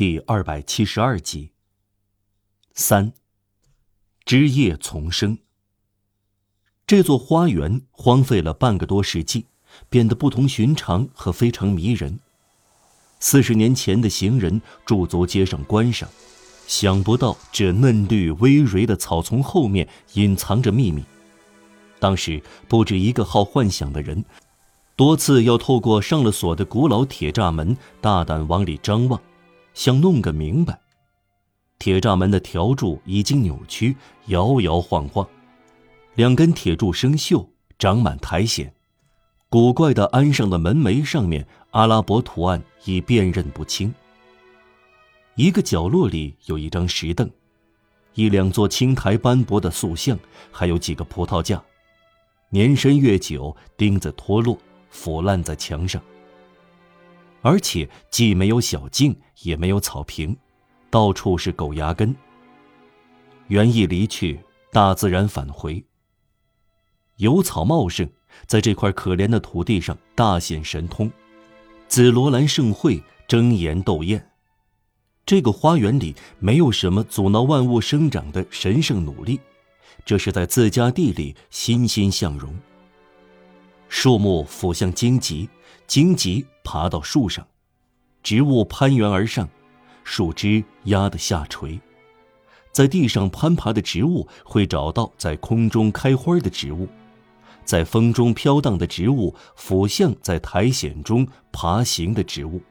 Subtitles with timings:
[0.00, 1.50] 第二百七十二集。
[2.72, 3.12] 三，
[4.24, 5.36] 枝叶丛生。
[6.86, 9.44] 这座花园荒废了半个多世纪，
[9.90, 12.18] 变得不同寻常和非常迷人。
[13.18, 16.08] 四十年前的行人驻足街上观赏，
[16.66, 21.04] 想不到这嫩绿葳蕤的草丛后面隐藏着秘密。
[21.98, 24.24] 当时不止一个好幻想的人，
[24.96, 29.20] 多次要透过上了锁的古老铁栅门，大胆往里张望，
[29.74, 30.80] 想弄个明白。
[31.78, 33.96] 铁栅门的条柱已经扭曲，
[34.26, 35.26] 摇摇晃晃，
[36.14, 37.46] 两根铁柱生锈，
[37.78, 38.70] 长满苔藓。
[39.48, 43.92] 古怪的安上的门楣上面阿拉伯图案已辨认不清。
[45.36, 47.28] 一个角落里有一张石凳，
[48.14, 50.18] 一两座青苔斑驳的塑像，
[50.52, 51.62] 还有几个葡萄架。
[52.50, 54.58] 年深月久，钉子脱落，
[54.90, 56.02] 腐烂在墙上。
[57.42, 60.36] 而且既没有小径，也没有草坪，
[60.90, 62.14] 到处是狗牙根。
[63.48, 64.38] 园艺离去，
[64.70, 65.84] 大自然返回。
[67.16, 68.08] 油草茂盛，
[68.46, 71.10] 在这块可怜的土地上大显神通。
[71.88, 74.30] 紫罗兰盛会，争妍斗艳。
[75.26, 79.40] 这个花园里没有什么阻挠万物生长的神圣努力。
[80.04, 82.54] 这是在自家地里欣欣向荣。
[83.88, 85.48] 树木俯向荆棘，
[85.90, 87.44] 荆棘爬到树上，
[88.22, 89.48] 植物攀援而上，
[90.04, 91.80] 树枝压得下垂。
[92.70, 96.86] 在地上攀爬的植物会找到在空中开花的植物，
[97.64, 102.62] 在风中飘荡的植物俯向在苔藓中爬行的植物。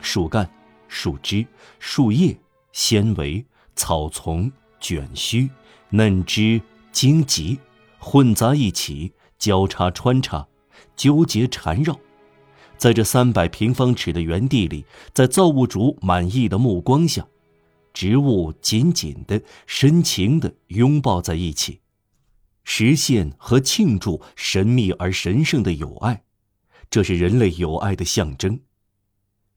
[0.00, 0.50] 树干、
[0.88, 1.46] 树枝、
[1.78, 2.34] 树叶、
[2.72, 3.44] 纤维、
[3.76, 5.50] 草丛、卷须。
[5.90, 7.58] 嫩枝、荆棘
[7.98, 10.46] 混杂一起，交叉穿插，
[11.00, 11.98] 纠结缠绕，
[12.76, 14.84] 在这三百平方尺的园地里，
[15.14, 17.26] 在造物主满意的目光下，
[17.94, 21.80] 植物紧紧的、深情的拥抱在一起，
[22.64, 26.22] 实现和庆祝神秘而神圣的友爱。
[26.90, 28.60] 这是人类友爱的象征。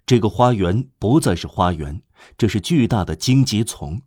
[0.05, 2.01] 这个花园不再是花园，
[2.37, 4.01] 这是巨大的荆棘丛。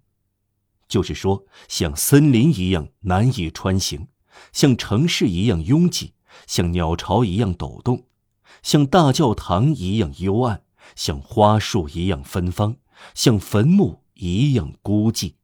[0.88, 4.08] 就是说，像森林一样难以穿行，
[4.54, 6.14] 像城市一样拥挤，
[6.46, 8.06] 像鸟巢一样抖动，
[8.62, 10.62] 像大教堂一样幽暗，
[10.94, 12.76] 像花树一样芬芳，
[13.14, 15.34] 像坟墓一样孤寂，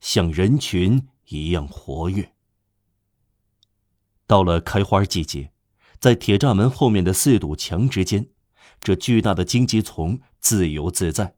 [0.00, 2.32] 像人群一样活跃。
[4.26, 5.52] 到了开花季节，
[5.98, 8.28] 在铁栅门后面的四堵墙之间，
[8.80, 11.34] 这巨大的荆棘丛自由自在。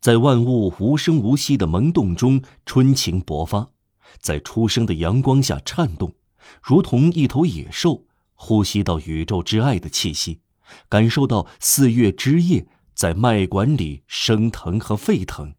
[0.00, 3.70] 在万物无声无息的萌动中，春情勃发，
[4.18, 6.14] 在初升的阳光下颤动，
[6.62, 8.06] 如同一头野兽，
[8.42, 10.40] 呼吸到宇宙之爱的气息，
[10.88, 15.54] 感受到四月之夜在脉管里升腾和沸腾，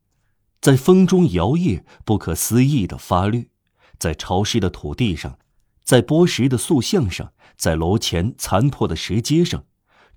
[0.60, 3.52] 在风中摇曳，不可思议的发绿，
[4.00, 5.38] 在潮湿的土地上，
[5.84, 9.64] 在剥蚀的塑像上，在楼前残破的石阶上，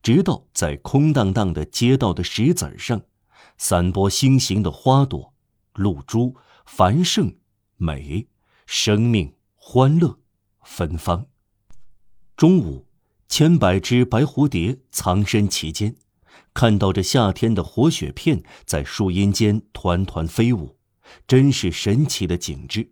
[0.03, 3.03] 直到在空荡荡的街道的石子上。
[3.59, 5.35] 散播星形的花朵，
[5.75, 7.37] 露珠繁盛，
[7.77, 8.27] 美，
[8.67, 10.19] 生命欢乐，
[10.63, 11.27] 芬芳。
[12.37, 12.84] 中午，
[13.28, 15.95] 千百只白蝴蝶藏身其间，
[16.53, 20.77] 看到这夏天的活雪片在树荫间团团飞舞，
[21.28, 22.91] 真是神奇的景致。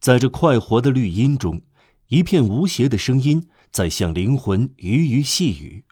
[0.00, 1.62] 在这快活的绿荫中，
[2.08, 5.84] 一片无邪的声音在向灵魂鱼鱼细语。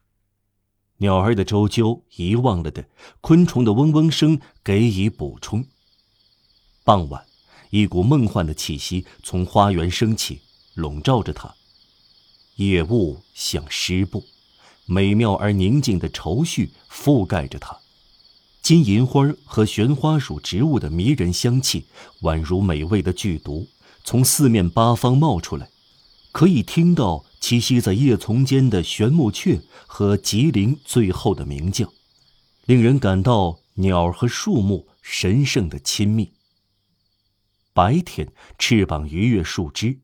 [0.96, 2.82] 鸟儿的啾啾，遗忘了的；
[3.20, 5.64] 昆虫的嗡嗡声，给予补充。
[6.82, 7.24] 傍晚，
[7.70, 10.40] 一股梦幻的气息从花园升起，
[10.74, 11.54] 笼罩着它。
[12.56, 14.24] 夜雾像湿布，
[14.84, 17.78] 美妙而宁静的愁绪覆盖着它。
[18.60, 21.86] 金银花和玄花属植物的迷人香气，
[22.22, 23.68] 宛如美味的剧毒，
[24.04, 25.70] 从四面八方冒出来，
[26.32, 27.24] 可以听到。
[27.38, 31.92] 栖息在叶丛间的玄木雀和吉林最后的鸣叫，
[32.64, 36.32] 令人感到鸟和树木神圣的亲密。
[37.72, 40.00] 白天，翅膀逾越树枝；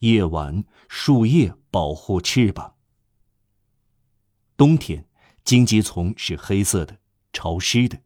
[0.00, 2.74] 夜晚，树叶保护翅膀。
[4.56, 5.08] 冬天，
[5.44, 6.98] 荆棘丛是黑色的、
[7.32, 7.98] 潮湿的，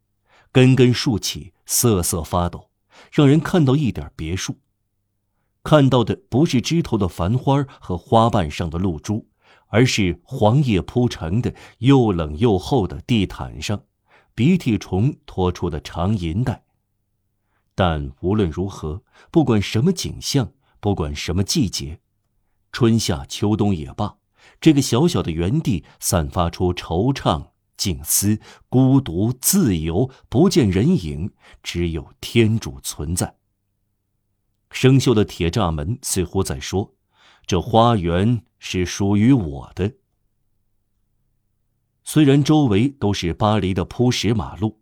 [0.51, 2.71] 根根竖起，瑟瑟发抖，
[3.11, 4.57] 让人看到一点别墅。
[5.61, 9.29] 看到的不是枝头的繁花和花瓣上的露珠，
[9.67, 13.83] 而是黄叶铺成的又冷又厚的地毯上，
[14.33, 16.63] 鼻涕虫拖出的长银带。
[17.75, 20.51] 但无论如何，不管什么景象，
[20.83, 22.01] 不管什么季节，
[22.73, 24.17] 春夏秋冬也罢，
[24.59, 28.37] 这个小小的园地散发出惆怅静思、
[28.67, 31.31] 孤独、自由，不见人影，
[31.63, 33.37] 只有天主存在。
[34.71, 36.93] 生锈的铁栅门似乎在说
[37.47, 39.93] ：“这花园是属于我的。”
[42.03, 44.81] 虽然周围都是巴黎的铺石马路，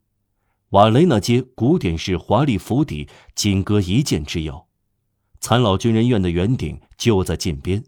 [0.69, 4.67] 瓦雷纳街古典式华丽府邸仅隔一箭之遥，
[5.41, 7.83] 残老军人院的圆顶就在近边，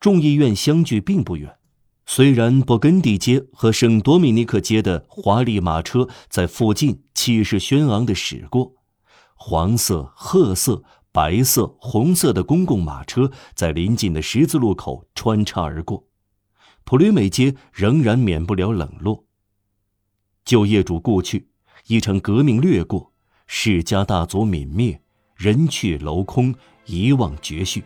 [0.00, 1.56] 众议院相距并不远。
[2.06, 8.72] 虽然勃艮第街和圣多米尼克街的华丽马车在附近气势轩昂地驶过，
[9.36, 10.82] 黄色、褐色、
[11.12, 16.06] 白色、红色的公共马车在临近的十字路口穿插而过，
[16.84, 19.26] 普吕美街仍然免不了冷落。
[20.46, 21.50] 旧业主故去，
[21.88, 23.12] 一场革命掠过，
[23.46, 25.02] 世家大族泯灭，
[25.38, 26.52] 人去楼空，
[26.84, 27.84] 遗忘绝续，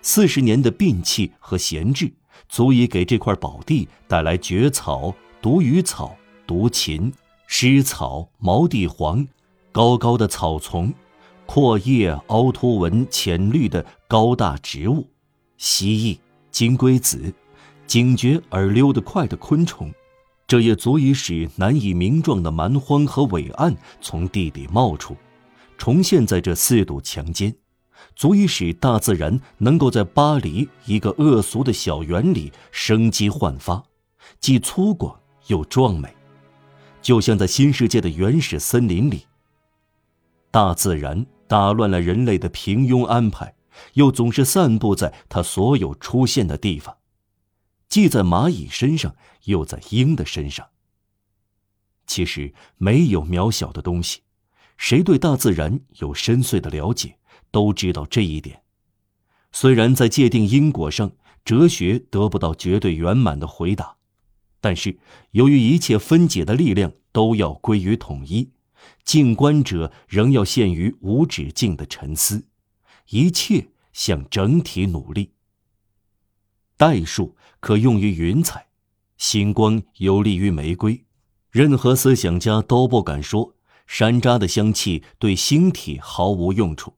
[0.00, 2.10] 四十年的摒弃和闲置。
[2.48, 6.16] 足以给这块宝地带来蕨草、毒鱼草、
[6.46, 7.12] 毒芹、
[7.46, 9.26] 湿草、毛地黄，
[9.70, 10.92] 高高的草丛，
[11.44, 15.06] 阔叶凹凸纹浅绿的高大植物，
[15.58, 16.18] 蜥蜴、
[16.50, 17.34] 金龟子，
[17.86, 19.92] 警觉而溜得快的昆虫，
[20.46, 25.14] 这也足以使难以名状的蛮荒和伟岸从地底冒出，
[25.82, 27.52] 重现在这四堵墙间。
[28.14, 33.82] 足以使大自然能够在巴黎一个恶俗的小园里生机焕发，
[34.38, 35.16] 既粗犷
[35.48, 36.14] 又壮美，
[37.00, 39.26] 就像在新世界的原始森林里。
[40.52, 43.56] 大自然打乱了人类的平庸安排，
[43.94, 46.96] 又总是散布在它所有出现的地方，
[47.88, 50.68] 既在蚂蚁身上，又在鹰的身上。
[52.06, 54.20] 其实没有渺小的东西，
[54.82, 57.16] 谁对大自然有深邃的了解？
[57.52, 58.62] 都知道这一点，
[59.52, 61.12] 虽然在界定因果上，
[61.44, 63.98] 哲学得不到绝对圆满的回答，
[64.60, 64.98] 但是
[65.30, 68.50] 由于一切分解的力量都要归于统一，
[69.04, 72.48] 静观者仍要陷于无止境的沉思，
[73.10, 75.30] 一切向整体努力。
[76.76, 78.66] 代数可用于云彩，
[79.16, 81.04] 星光有利于玫瑰，
[81.52, 83.54] 任何思想家都不敢说
[83.86, 86.96] 山楂的香气对星体毫无用处。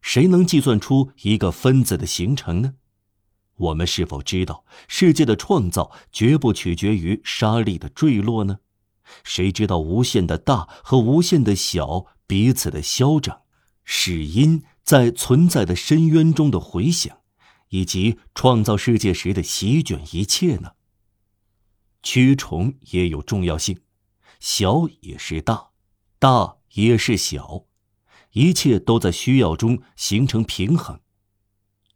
[0.00, 2.74] 谁能计算出一个分子的形成呢？
[3.56, 8.58] 我们是否知道世界的创造绝不取决于沙粒的坠落呢？
[9.22, 13.42] 谁知道无限的大和无限的小彼此的消长，
[13.84, 17.18] 使音在存在的深渊中的回响，
[17.68, 20.72] 以及创造世界时的席卷一切呢？
[22.02, 23.80] 蛆虫也有重要性，
[24.40, 25.68] 小也是大，
[26.24, 27.66] 大也是小。
[28.32, 30.98] 一切都在需要中形成平衡。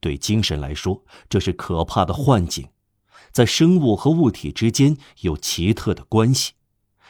[0.01, 2.69] 对精神来说，这是可怕的幻境。
[3.33, 6.53] 在生物和物体之间有奇特的关系，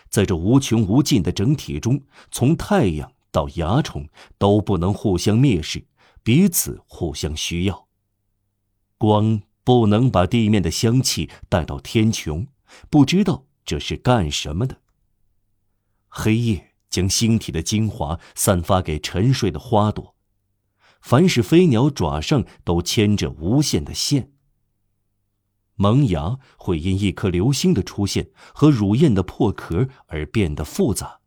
[0.08, 5.88] 在这无穷无尽的整体中，从太阳到蚜虫都不能互相蔑视，
[6.22, 7.88] 彼此互相需要。
[8.96, 12.46] 光不能把地面的香气带到天穹，
[12.88, 14.80] 不知道这是干什么的。
[16.06, 16.67] 黑夜。
[16.90, 20.14] 将星体的精华散发给沉睡的花朵，
[21.00, 24.32] 凡是飞鸟爪上都牵着无限的线。
[25.76, 31.20] 萌芽会因一颗流星的出现和乳燕的破壳而变得复杂，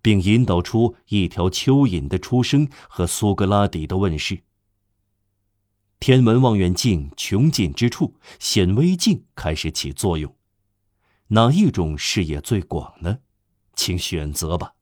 [0.00, 4.42] 并引导出一条蚯蚓的出生和苏格拉底的问世。
[6.00, 10.34] 天文望远镜穷尽之处，显微镜开始起作用。
[11.28, 13.18] 哪一种视野最广呢？
[13.76, 14.72] 请选择吧。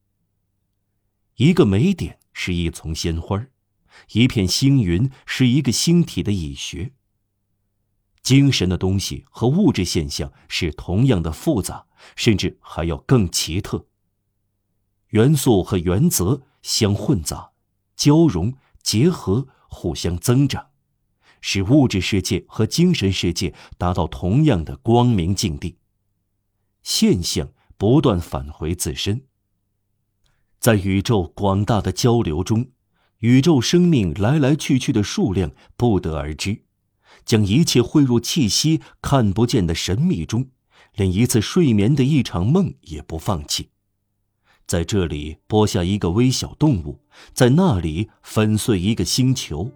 [1.40, 3.46] 一个美点是一丛鲜花，
[4.12, 6.92] 一片星云是一个星体的蚁穴。
[8.22, 13.86] 精神的东西和物质现象是同样的复杂，甚至还要更奇特。
[15.08, 17.52] 元素和原则相混杂、
[17.96, 20.68] 交融、结合，互相增长，
[21.40, 25.78] 使物质世界和精神世界达到同样的光明境地。
[26.82, 29.22] 现象不断返回自身。
[30.60, 32.66] 在宇宙广大的交流中，
[33.20, 36.64] 宇宙生命来来去去的数量不得而知，
[37.24, 40.48] 将一切汇入气息看不见的神秘中，
[40.96, 43.70] 连一次睡眠的一场梦也不放弃。
[44.66, 47.00] 在这里播下一个微小动物，
[47.32, 49.72] 在那里粉碎一个星球，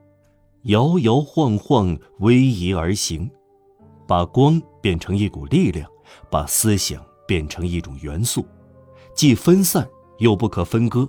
[0.64, 3.30] 摇摇晃晃，逶迤而行，
[4.06, 5.90] 把光变成一股力量，
[6.30, 8.46] 把思想变成一种元素，
[9.16, 9.88] 既分散。
[10.18, 11.08] 又不可分割，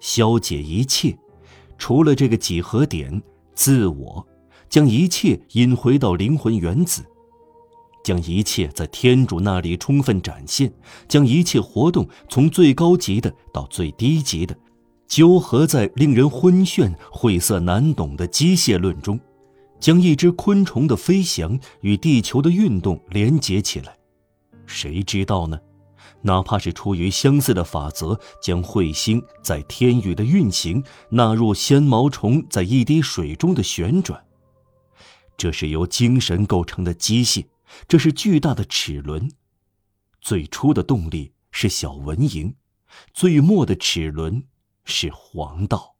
[0.00, 1.16] 消解一切，
[1.78, 3.22] 除了这个几何点——
[3.54, 4.26] 自我，
[4.68, 7.04] 将一切引回到灵魂原子，
[8.02, 10.72] 将一切在天主那里充分展现，
[11.08, 14.56] 将一切活动从最高级的到最低级的，
[15.06, 19.18] 纠合在令人昏眩、晦涩难懂的机械论中，
[19.78, 23.96] 将一只昆虫的飞翔与地球的运动连接起来。
[24.66, 25.58] 谁知道呢？
[26.26, 34.26] 哪怕是出于相似的法则，将彗星在天宇的运行纳入纤毛虫在一滴水中的旋转。
[35.36, 37.46] 这是由精神构成的机械，
[37.86, 39.30] 这是巨大的齿轮。
[40.20, 42.54] 最初的动力是小蚊蝇，
[43.14, 44.42] 最末的齿轮
[44.84, 45.95] 是黄道。